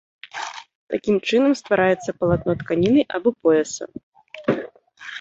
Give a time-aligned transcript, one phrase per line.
[0.93, 3.85] Такім чынам ствараецца палатно тканіны або пояса.